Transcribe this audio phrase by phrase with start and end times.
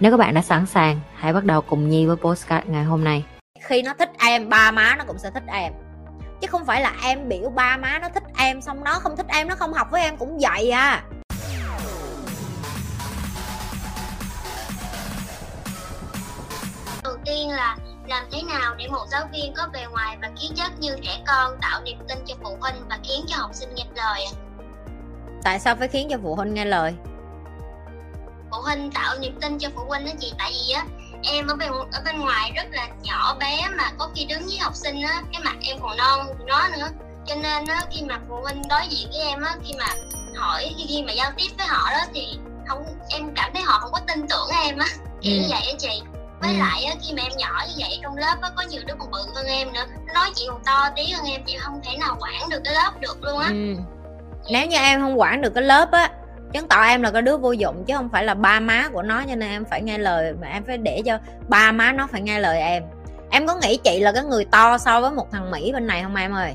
[0.00, 3.04] Nếu các bạn đã sẵn sàng, hãy bắt đầu cùng Nhi với postcard ngày hôm
[3.04, 3.24] nay.
[3.60, 5.72] Khi nó thích em, ba má nó cũng sẽ thích em.
[6.40, 9.26] Chứ không phải là em biểu ba má nó thích em xong nó không thích
[9.28, 11.02] em nó không học với em cũng vậy à.
[17.04, 17.76] Đầu tiên là
[18.06, 21.22] làm thế nào để một giáo viên có bề ngoài và khí chất như trẻ
[21.26, 24.26] con tạo niềm tin cho phụ huynh và khiến cho học sinh nghe lời?
[25.42, 26.94] Tại sao phải khiến cho phụ huynh nghe lời
[28.50, 30.84] phụ huynh tạo niềm tin cho phụ huynh đó chị tại vì á
[31.22, 34.58] em ở bên ở bên ngoài rất là nhỏ bé mà có khi đứng với
[34.58, 36.88] học sinh á cái mặt em còn non nó nữa
[37.26, 39.86] cho nên á khi mà phụ huynh đối diện với em á khi mà
[40.36, 43.78] hỏi khi, khi mà giao tiếp với họ đó thì không em cảm thấy họ
[43.78, 44.86] không có tin tưởng em á
[45.22, 45.40] kiểu ừ.
[45.42, 46.02] như vậy á chị
[46.40, 46.58] với ừ.
[46.58, 49.10] lại á, khi mà em nhỏ như vậy trong lớp á, có nhiều đứa còn
[49.10, 51.96] bự hơn em nữa nó nói chị còn to tí hơn em chị không thể
[51.96, 53.74] nào quản được cái lớp được luôn á ừ.
[54.50, 56.10] nếu như em không quản được cái lớp á
[56.52, 59.02] chứng tỏ em là cái đứa vô dụng chứ không phải là ba má của
[59.02, 62.06] nó cho nên em phải nghe lời mà em phải để cho ba má nó
[62.06, 62.82] phải nghe lời em.
[63.30, 66.02] Em có nghĩ chị là cái người to so với một thằng mỹ bên này
[66.02, 66.54] không em ơi?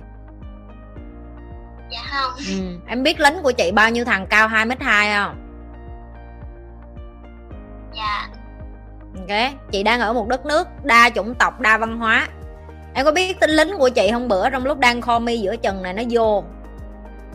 [1.91, 2.31] Dạ không.
[2.47, 2.77] Ừ.
[2.87, 5.35] em biết lính của chị bao nhiêu thằng cao hai mét hai không?
[7.95, 8.27] Dạ.
[9.19, 12.27] Ok chị đang ở một đất nước đa chủng tộc đa văn hóa.
[12.93, 15.55] Em có biết tên lính của chị không bữa trong lúc đang kho mi giữa
[15.55, 16.43] chừng này nó vô.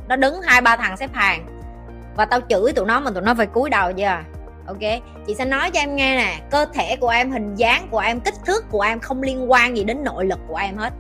[0.09, 1.60] Nó đứng hai ba thằng xếp hàng
[2.17, 4.25] và tao chửi tụi nó mà tụi nó phải cúi đầu chưa à.
[4.67, 6.41] ok, chị sẽ nói cho em nghe nè.
[6.51, 9.77] Cơ thể của em, hình dáng của em, kích thước của em không liên quan
[9.77, 10.93] gì đến nội lực của em hết.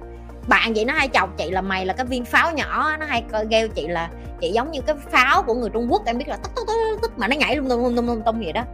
[0.48, 3.24] Bạn vậy nó hay chọc chị là mày là cái viên pháo nhỏ nó hay
[3.50, 6.36] gheo chị là chị giống như cái pháo của người trung quốc, em biết là
[6.36, 8.64] tức tức tức tức mà nó nhảy lung tung lung tung lung tung vậy đó.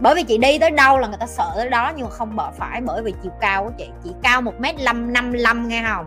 [0.00, 2.36] Bởi vì chị đi tới đâu là người ta sợ tới đó nhưng mà không
[2.36, 5.68] bỏ phải bởi vì chiều cao của chị chị cao một m năm năm năm
[5.68, 6.06] nghe không?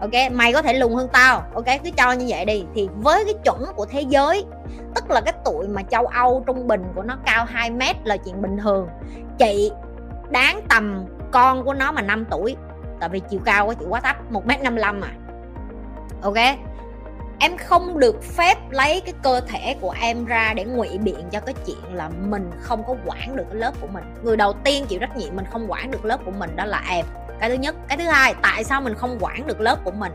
[0.00, 1.42] Ok, mày có thể lùn hơn tao.
[1.54, 2.64] Ok, cứ cho như vậy đi.
[2.74, 4.44] Thì với cái chuẩn của thế giới,
[4.94, 8.16] tức là cái tuổi mà châu âu trung bình của nó cao 2 mét là
[8.16, 8.88] chuyện bình thường.
[9.38, 9.72] Chị
[10.30, 12.56] đáng tầm con của nó mà 5 tuổi.
[13.00, 15.12] Tại vì chiều cao của chị quá thấp, một mét năm à.
[16.22, 16.36] Ok?
[17.38, 21.40] Em không được phép lấy cái cơ thể của em ra để ngụy biện cho
[21.40, 24.04] cái chuyện là mình không có quản được cái lớp của mình.
[24.22, 26.82] Người đầu tiên chịu trách nhiệm mình không quản được lớp của mình đó là
[26.90, 27.04] em
[27.40, 27.74] cái thứ nhất.
[27.88, 30.12] Cái thứ hai, tại sao mình không quản được lớp của mình?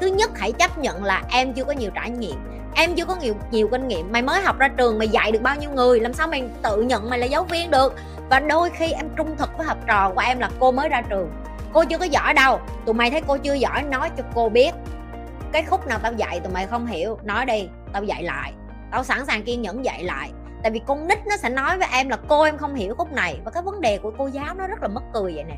[0.00, 2.36] Thứ nhất, hãy chấp nhận là em chưa có nhiều trải nghiệm.
[2.74, 4.12] Em chưa có nhiều nhiều kinh nghiệm.
[4.12, 6.00] Mày mới học ra trường, mày dạy được bao nhiêu người?
[6.00, 7.94] Làm sao mày tự nhận mày là giáo viên được?
[8.30, 11.02] Và đôi khi em trung thực với học trò của em là cô mới ra
[11.10, 11.30] trường.
[11.72, 12.60] Cô chưa có giỏi đâu.
[12.86, 14.70] Tụi mày thấy cô chưa giỏi, nói cho cô biết.
[15.52, 18.52] Cái khúc nào tao dạy, tụi mày không hiểu, nói đi, tao dạy lại.
[18.90, 20.30] Tao sẵn sàng kiên nhẫn dạy lại.
[20.62, 23.12] Tại vì con nít nó sẽ nói với em là, cô, em không hiểu khúc
[23.12, 23.38] này.
[23.44, 25.56] Và cái vấn đề của cô giáo nó rất là mất cười vậy nè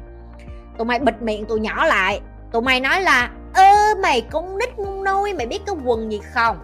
[0.78, 2.20] tụi mày bịt miệng tụi nhỏ lại.
[2.52, 6.20] Tụi mày nói là ơ mày con nít ngu nôi mày biết cái quần gì
[6.34, 6.58] không?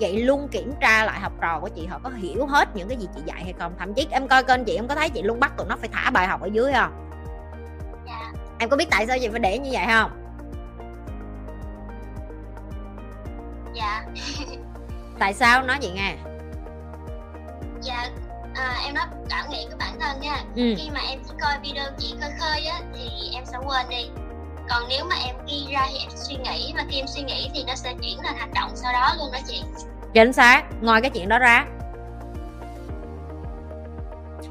[0.00, 2.98] Vậy luôn kiểm tra lại học trò của chị họ có hiểu hết những cái
[2.98, 3.72] gì chị dạy hay không?
[3.78, 5.88] Thậm chí em coi kênh chị em có thấy chị luôn bắt tụi nó phải
[5.92, 7.08] thả bài học ở dưới không?
[8.06, 8.32] Dạ.
[8.58, 10.10] em có biết tại sao chị phải để như vậy không?
[13.74, 14.04] Dạ.
[15.18, 15.62] Tại sao?
[15.62, 16.16] Nói chị nghe.
[17.80, 18.08] Dạ
[18.56, 20.36] à, em nói cảm nghĩ của bản thân nha.
[20.56, 20.74] Ừ.
[20.78, 24.10] khi mà em chỉ coi video chỉ khơi khơi á thì em sẽ quên đi.
[24.70, 27.50] Còn nếu mà em ghi ra thì em suy nghĩ mà khi em suy nghĩ
[27.54, 29.62] thì nó sẽ chuyển thành hành động sau đó luôn đó chị.
[30.14, 30.62] Chính xác.
[30.80, 31.66] Ngoài cái chuyện đó ra.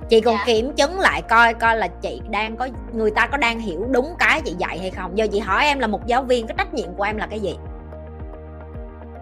[0.10, 0.44] Chị còn dạ.
[0.46, 4.16] kiểm chứng lại coi coi là chị đang có người ta có đang hiểu đúng
[4.20, 5.18] cái chị dạy hay không.
[5.18, 7.40] Giờ chị hỏi em là một giáo viên cái trách nhiệm của em là cái
[7.40, 7.56] gì?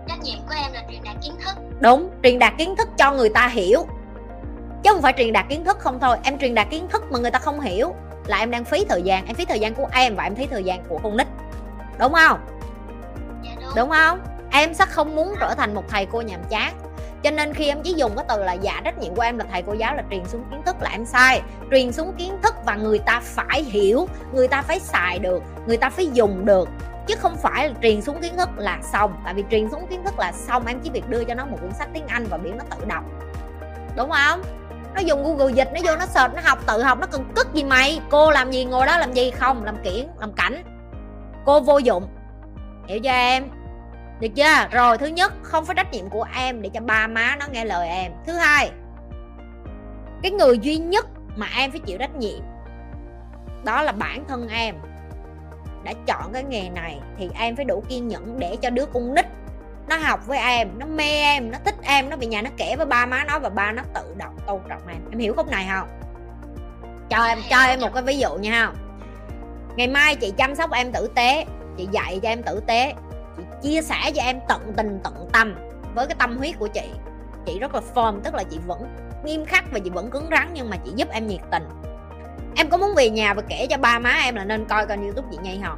[0.07, 1.61] Trách nhiệm của em là truyền đạt kiến thức.
[1.79, 3.85] Đúng truyền đạt kiến thức cho người ta hiểu
[4.83, 6.17] chứ không phải truyền đạt kiến thức không thôi.
[6.23, 7.95] Em truyền đạt kiến thức mà người ta không hiểu.
[8.25, 9.25] Là em đang phí thời gian.
[9.25, 11.27] Em phí thời gian của em và em phí thời gian của con nít.
[11.99, 12.39] Đúng không?
[13.43, 13.69] Dạ đúng.
[13.75, 14.19] đúng không?
[14.51, 16.73] Em sẽ không muốn trở thành một thầy cô nhàm chán.
[17.23, 19.45] Cho nên khi em chỉ dùng cái từ là dạ trách nhiệm của em là
[19.51, 21.41] thầy cô giáo là truyền xuống kiến thức là em sai.
[21.71, 25.77] Truyền xuống kiến thức và người ta phải hiểu người ta phải xài được người
[25.77, 26.69] ta phải dùng được.
[27.07, 29.15] Chứ không phải là truyền xuống kiến thức là xong.
[29.25, 31.57] Tại vì truyền xuống kiến thức là xong em chỉ việc đưa cho nó một
[31.59, 33.03] quyển sách tiếng anh và biểu nó tự đọc.
[33.97, 34.41] Đúng không
[34.95, 37.53] nó dùng google dịch, nó vô nó search, nó học, tự học, nó cần cất
[37.53, 37.99] gì mày?
[38.09, 39.31] Cô làm gì, ngồi đó làm gì?
[39.31, 40.63] Không, làm kiển, làm cảnh.
[41.45, 42.07] Cô vô dụng.
[42.87, 43.43] Hiểu cho em?
[44.19, 44.67] Được chưa?
[44.71, 47.65] Rồi, thứ nhất, không phải trách nhiệm của em để cho ba má nó nghe
[47.65, 48.11] lời em.
[48.25, 48.71] Thứ hai,
[50.21, 51.05] cái người duy nhất
[51.35, 52.39] mà em phải chịu trách nhiệm,
[53.65, 54.75] đó là bản thân em.
[55.83, 59.13] Đã chọn cái nghề này thì em phải đủ kiên nhẫn để cho đứa con
[59.13, 59.25] nít
[59.87, 62.75] nó học với em, nó mê em, nó thích em, nó về nhà nó kể
[62.75, 64.97] với ba má nó và ba nó tự động tôn trọng em.
[65.11, 65.87] Em hiểu khúc này không?
[67.09, 68.65] Cho em cho em một cái ví dụ nha.
[68.65, 68.75] Không
[69.75, 71.45] ngày mai chị chăm sóc em tử tế,
[71.77, 72.93] chị dạy cho em tử tế,
[73.37, 75.55] chị chia sẻ cho em tận tình, tận tâm
[75.95, 76.89] với cái tâm huyết của chị.
[77.45, 78.95] Chị rất là form tức là chị vẫn
[79.25, 81.63] nghiêm khắc và chị vẫn cứng rắn nhưng mà chị giúp em nhiệt tình.
[82.55, 85.03] Em có muốn về nhà và kể cho ba má em là nên coi kênh
[85.03, 85.77] youtube chị nhi không?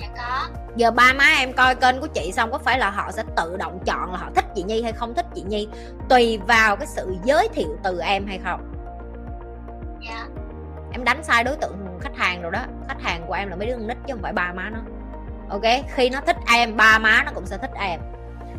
[0.00, 3.12] Dạ có giờ ba má em coi kênh của chị xong có phải là họ
[3.12, 5.68] sẽ tự động chọn là họ thích chị nhi hay không thích chị nhi?
[6.08, 8.72] Tùy vào cái sự giới thiệu từ em hay không.
[10.08, 10.26] Dạ.
[10.92, 12.60] Em đánh sai đối tượng khách hàng rồi đó.
[12.88, 14.78] Khách hàng của em là mấy đứa nít chứ không phải ba má nó.
[15.48, 15.84] Ok?
[15.94, 18.00] Khi nó thích em ba má nó cũng sẽ thích em.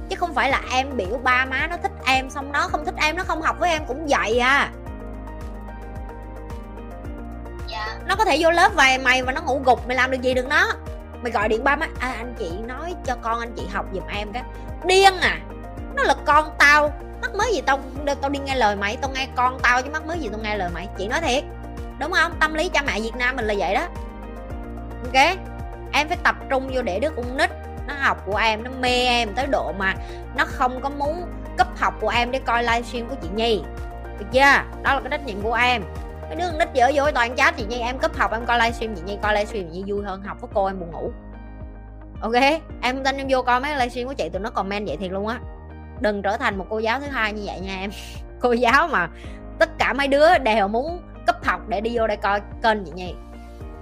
[0.10, 2.96] Chứ không phải là em biểu ba má nó thích em xong nó không thích
[2.98, 4.72] em nó không học với em cũng vậy à.
[7.68, 7.98] Dạ.
[8.08, 10.34] Nó có thể vô lớp vài mày và nó ngủ gục mày làm được gì
[10.34, 10.74] được nó
[11.26, 11.88] mày gọi điện ba má.
[12.00, 14.44] À, anh chị nói cho con anh chị học giùm em cái.
[14.86, 15.40] Điên à.
[15.96, 16.92] Nó là con tao.
[17.22, 17.80] Mắc mới gì tao
[18.22, 20.58] tao đi nghe lời mày tao nghe con tao chứ mắc mới gì tao nghe
[20.58, 20.88] lời mày.
[20.98, 21.44] Chị nói thiệt.
[22.00, 22.32] Đúng không?
[22.40, 23.88] Tâm lý cha mẹ việt nam mình là vậy đó.
[25.04, 25.38] Ok?
[25.92, 27.50] Em phải tập trung vô để đứa con nít
[27.88, 29.94] nó học của em nó mê em tới độ mà
[30.38, 31.26] nó không có muốn
[31.58, 33.64] cấp học của em để coi livestream của chị nhi.
[34.20, 34.82] Được chưa?
[34.84, 35.84] Đó là cái trách nhiệm của em
[36.30, 38.96] cái đứa nít dở dối toàn chat chị nhi em cấp học, em coi livestream
[38.96, 41.12] chị nhi coi livestream chị nhi vui hơn, học với cô em buồn ngủ.
[42.22, 45.12] Ok, em tin em vô coi mấy livestream của chị, tụi nó comment vậy thiệt
[45.12, 45.40] luôn á.
[46.00, 47.90] Đừng trở thành một cô giáo thứ hai như vậy nha em.
[48.40, 49.10] Cô giáo mà
[49.60, 52.92] tất cả mấy đứa đều muốn cấp học để đi vô đây coi kênh chị
[52.96, 53.14] nhi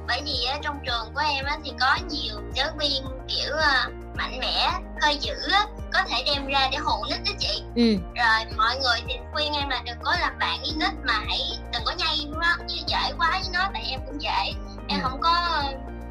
[0.07, 3.87] bởi vì á, trong trường của em á, thì có nhiều giáo viên kiểu à,
[4.15, 4.69] mạnh mẽ
[5.01, 7.63] khơi dữ á, có thể đem ra để hù nít đó chị.
[7.75, 7.95] Ừ.
[8.15, 11.39] Rồi mọi người thì khuyên em là đừng có làm bạn với nít mà hãy
[11.73, 14.53] đừng có nhây nó chứ dễ quá với nó tại em cũng dễ.
[14.89, 15.09] Em Ừ.
[15.09, 15.63] không có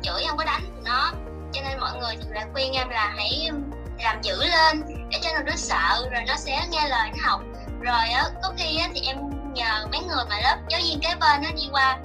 [0.02, 1.12] chửi không có đánh nó.
[1.52, 3.50] Cho nên mọi người thì lại khuyên em là hãy
[3.98, 7.40] làm dữ lên để cho nó sợ rồi nó sẽ nghe lời nó học.
[7.80, 9.16] Rồi á có khi á, thì em
[9.54, 11.98] nhờ mấy người mà lớp giáo viên kế bên nó đi qua.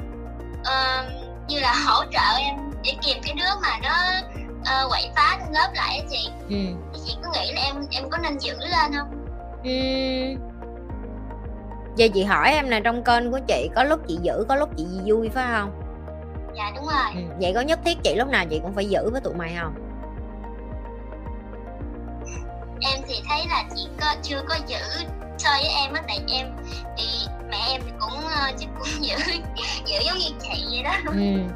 [0.66, 1.06] Ờ,
[1.48, 3.96] như là hỗ trợ em để kìm cái đứa mà nó
[4.66, 6.56] ờ, quậy phá trên lớp lại á chị ừ
[6.94, 9.12] thì chị có nghĩ là em em có nên giữ lên không
[9.64, 10.48] Ừm.
[11.98, 14.70] Vậy chị hỏi em nè trong kênh của chị có lúc chị giữ có lúc
[14.78, 15.72] chị vui phải không?
[16.56, 17.20] dạ đúng rồi Ừ.
[17.42, 19.74] Vậy có nhất thiết chị lúc nào chị cũng phải giữ với tụi mày không?
[22.82, 24.78] em thì thấy là chị có chưa có giữ
[25.38, 26.48] so với em á tại em
[26.98, 27.04] thì
[27.50, 29.16] mẹ em thì cũng ờ, chắc cũng giữ
[29.86, 31.12] giữ giống như chị vậy đó.
[31.12, 31.54] Ừ.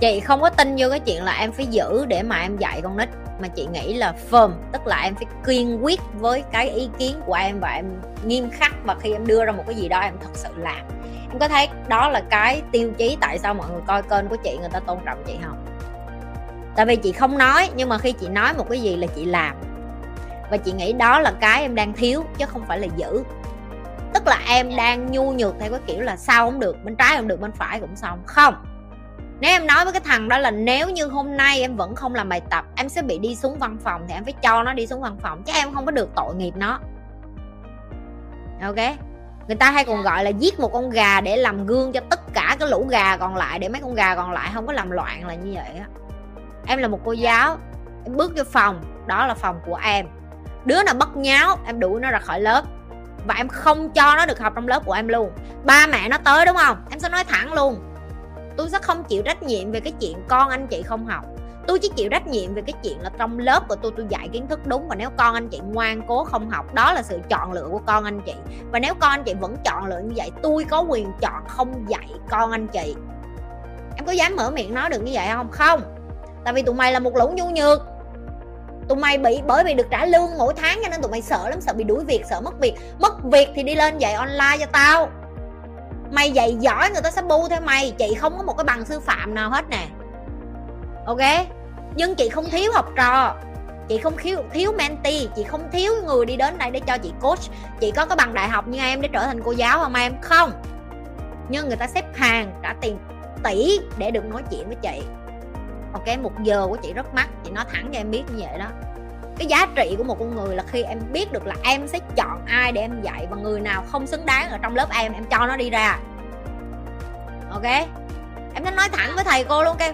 [0.00, 2.80] Chị không có tin vô cái chuyện là em phải giữ để mà em dạy
[2.82, 3.08] con nít
[3.40, 7.20] mà chị nghĩ là firm tức là em phải kiên quyết với cái ý kiến
[7.26, 7.84] của em và em
[8.24, 10.86] nghiêm khắc và khi em đưa ra một cái gì đó em thật sự làm.
[11.30, 14.36] Em có thấy đó là cái tiêu chí tại sao mọi người coi kênh của
[14.36, 15.66] chị người ta tôn trọng chị không?
[16.76, 19.24] Tại vì chị không nói nhưng mà khi chị nói một cái gì là chị
[19.24, 19.56] làm.
[20.50, 23.24] Và chị nghĩ đó là cái em đang thiếu chứ không phải là giữ
[24.24, 27.16] tức là em đang nhu nhược theo cái kiểu là sao không được bên trái
[27.16, 28.22] không được bên phải cũng xong.
[28.26, 28.54] Không.
[29.40, 32.14] Nếu em nói với cái thằng đó là nếu như hôm nay em vẫn không
[32.14, 34.72] làm bài tập em sẽ bị đi xuống văn phòng thì em phải cho nó
[34.72, 36.80] đi xuống văn phòng chứ em không có được tội nghiệp nó.
[38.62, 38.76] Ok?
[39.46, 42.20] Người ta hay còn gọi là giết một con gà để làm gương cho tất
[42.34, 44.90] cả cái lũ gà còn lại để mấy con gà còn lại không có làm
[44.90, 45.86] loạn là như vậy á.
[46.66, 47.56] Em là một cô giáo
[48.04, 50.06] em bước vô phòng đó là phòng của em.
[50.64, 52.64] Đứa nào bất nháo em đuổi nó ra khỏi lớp
[53.24, 55.30] và em không cho nó được học trong lớp của em luôn.
[55.64, 56.76] Ba mẹ nó tới đúng không?
[56.90, 57.76] Em sẽ nói thẳng luôn.
[58.56, 61.24] Tôi sẽ không chịu trách nhiệm về cái chuyện con anh chị không học.
[61.66, 64.28] Tôi chỉ chịu trách nhiệm về cái chuyện là trong lớp của tôi tôi dạy
[64.32, 64.88] kiến thức đúng.
[64.88, 67.80] Và nếu con anh chị ngoan cố không học, đó là sự chọn lựa của
[67.86, 68.34] con anh chị.
[68.72, 71.84] Và nếu con anh chị vẫn chọn lựa như vậy, tôi có quyền chọn không
[71.88, 72.94] dạy con anh chị.
[73.96, 75.50] Em có dám mở miệng nói được như vậy không?
[75.50, 75.80] Không.
[76.44, 77.82] Tại vì tụi mày là một lũ nhu nhược
[78.88, 81.48] tụi mày bị, bởi vì được trả lương mỗi tháng cho nên tụi mày sợ
[81.48, 82.74] lắm, sợ bị đuổi việc, sợ mất việc.
[82.98, 85.08] Mất việc thì đi lên dạy online cho tao.
[86.12, 87.94] Mày dạy giỏi người ta sẽ bu theo mày.
[87.98, 89.86] Chị không có một cái bằng sư phạm nào hết nè.
[91.06, 91.46] Ok?
[91.96, 93.34] Nhưng chị không thiếu học trò.
[93.88, 95.26] Chị không thiếu thiếu mentee.
[95.36, 97.40] Chị không thiếu người đi đến đây để cho chị coach.
[97.80, 100.14] Chị có cái bằng đại học như em để trở thành cô giáo không em?
[100.22, 100.52] Không.
[101.48, 102.98] Nhưng người ta xếp hàng, trả tiền
[103.44, 105.02] tỷ để được nói chuyện với chị
[105.94, 108.58] ok một giờ của chị rất mắc, chị nói thẳng cho em biết như vậy
[108.58, 108.66] đó.
[109.38, 111.98] Cái giá trị của một con người là khi em biết được là em sẽ
[112.16, 115.12] chọn ai để em dạy và người nào không xứng đáng ở trong lớp em
[115.12, 115.98] em cho nó đi ra.
[117.50, 117.64] Ok?
[118.54, 119.92] Em đã nói thẳng với thầy cô luôn, kêu,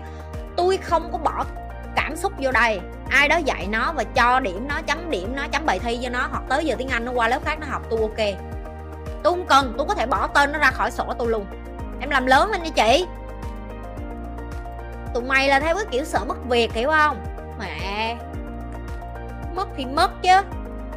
[0.57, 1.45] tôi không có bỏ
[1.97, 2.81] cảm xúc vô đây.
[3.09, 6.09] Ai đó dạy nó và cho điểm nó, chấm điểm nó, chấm bài thi cho
[6.09, 8.41] nó hoặc tới giờ tiếng anh nó qua lớp khác nó học, tôi ok.
[9.23, 11.47] Tôi không cần, tôi có thể bỏ tên nó ra khỏi sổ tôi luôn.
[12.01, 13.07] Em làm lớn lên đi chị
[15.15, 17.17] tụi mày là theo cái kiểu sợ mất việc, hiểu không?
[17.59, 18.17] Mẹ,
[19.55, 20.37] mất thì mất chứ.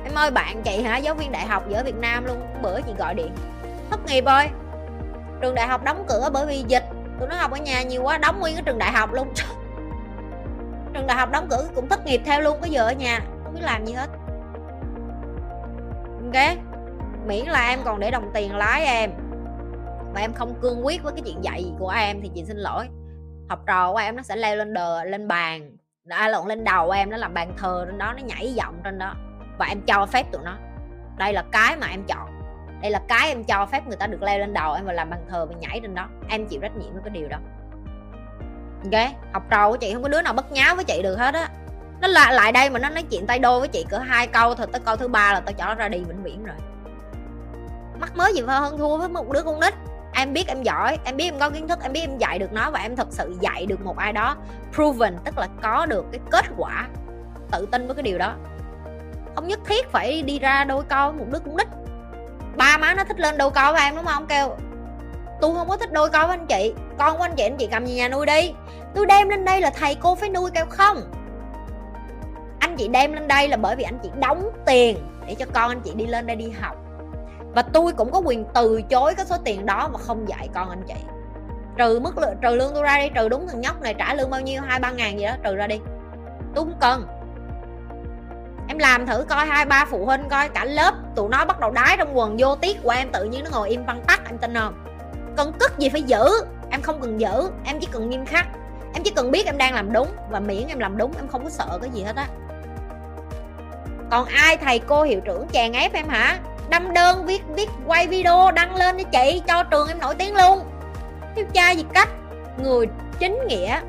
[0.04, 0.98] Em ơi, bạn chị hả?
[0.98, 2.48] Giáo viên đại học ở việt nam luôn.
[2.62, 3.36] Bữa chị gọi điện.
[3.90, 4.50] Thất nghiệp rồi.
[5.42, 6.84] Trường đại học đóng cửa bởi vì dịch.
[7.20, 9.28] Tụi nó học ở nhà nhiều quá, đóng nguyên cái trường đại học luôn.
[10.94, 13.54] Trường đại học đóng cửa cũng thất nghiệp theo luôn cái giờ ở nhà, không
[13.54, 14.10] biết làm gì hết.
[16.26, 16.58] Ok?
[17.26, 19.12] Miễn là em còn để đồng tiền lái em.
[20.14, 22.86] Và em không cương quyết với cái chuyện dạy của em thì chị xin lỗi
[23.54, 25.78] học trò của em nó sẽ leo lên đờ, lên bàn.
[26.04, 28.76] Đã à, lộn, lên đầu em, nó làm bàn thờ trên đó, nó nhảy giọng
[28.84, 29.16] trên đó.
[29.58, 30.58] Và em cho phép tụi nó.
[31.18, 32.30] Đây là cái mà em chọn.
[32.82, 35.10] Đây là cái em cho phép người ta được leo lên đầu em và làm
[35.10, 36.08] bàn thờ và nhảy trên đó.
[36.30, 37.38] Em chịu trách nhiệm với cái điều đó.
[38.84, 39.12] Ok?
[39.34, 41.50] Học trò của chị, không có đứa nào bất nháo với chị được hết á.
[42.02, 44.56] Nó lại lại đây mà nó nói chuyện tay đôi với chị cỡ hai câu
[44.56, 46.56] thôi, tới câu thứ ba là tao cho nó ra đi vĩnh viễn rồi.
[48.00, 49.74] Mắc mới gì hơn thua với một đứa con nít?
[50.14, 52.54] Em biết em giỏi, em biết em có kiến thức, em biết em dạy được
[52.54, 54.38] nó và em thật sự dạy được một ai đó
[54.74, 56.88] proven, tức là có được cái kết quả
[57.52, 58.36] tự tin với cái điều đó.
[59.36, 61.68] Không nhất thiết phải đi ra đôi co với một đứa cũng đích
[62.56, 64.26] ba má nó thích lên đôi co với em, đúng không?
[64.28, 64.58] Kêu,
[65.42, 67.68] tôi không có thích đôi co với anh chị, con của anh chị anh chị
[67.72, 68.54] cầm về nhà nuôi đi.
[68.96, 70.98] Tôi đem lên đây là thầy cô phải nuôi kêu không.
[72.60, 75.70] Anh chị đem lên đây là bởi vì anh chị đóng tiền để cho con
[75.70, 76.76] anh chị đi lên đây đi học
[77.56, 80.70] và tôi cũng có quyền từ chối cái số tiền đó và không dạy con
[80.70, 80.94] anh chị.
[81.78, 84.30] Trừ mức lượng trừ lương tôi ra đi, trừ đúng thằng nhóc này trả lương
[84.30, 85.80] bao nhiêu, hai ba ngàn gì đó, trừ ra đi.
[86.56, 87.08] Tôi không cần.
[88.68, 91.72] Em làm thử coi, hai ba phụ huynh coi, cả lớp tụi nó bắt đầu
[91.72, 94.38] đái trong quần vô tiết của em, tự nhiên nó ngồi im văn tắt em
[94.38, 94.86] tin không?
[95.38, 96.26] Cần cất gì phải giữ?
[96.70, 98.48] Em không cần giữ, em chỉ cần nghiêm khắc.
[98.94, 101.44] Em chỉ cần biết em đang làm đúng và miễn em làm đúng, em không
[101.44, 102.28] có sợ cái gì hết á.
[104.12, 106.40] Còn ai thầy cô hiệu trưởng chèn ép em hả?
[106.74, 110.36] Đâm đơn viết viết quay video đăng lên cho chị, cho trường em nổi tiếng
[110.36, 110.60] luôn.
[111.36, 112.10] Thiếu cha gì cách?
[112.58, 112.88] Người
[113.20, 113.82] chính nghĩa,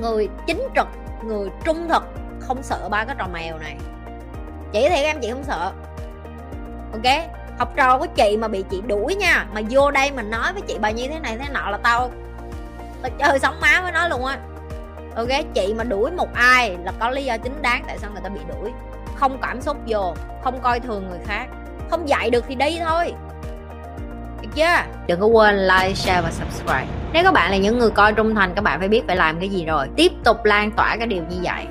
[0.00, 0.86] người chính trực,
[1.24, 2.04] người trung thực,
[2.40, 3.76] không sợ ba cái trò mèo này.
[4.72, 5.72] Chị thì em, chị không sợ.
[6.92, 7.14] Ok,
[7.58, 10.62] học trò của chị mà bị chị đuổi nha, mà vô đây mình nói với
[10.62, 12.10] chị bà như thế này thế nọ là tao
[13.02, 14.38] tao chơi sống má với nó luôn á.
[15.16, 18.22] Ok, chị mà đuổi một ai là có lý do chính đáng tại sao người
[18.22, 18.72] ta bị đuổi.
[19.16, 21.46] Không cảm xúc vô, không coi thường người khác
[21.90, 23.12] không dạy được thì đi thôi.
[24.42, 24.76] Được chưa?
[25.06, 26.86] Đừng có quên like, share và subscribe.
[27.12, 29.40] Nếu các bạn là những người coi trung thành, các bạn phải biết phải làm
[29.40, 29.86] cái gì rồi.
[29.96, 31.66] Tiếp tục lan tỏa cái điều như vậy.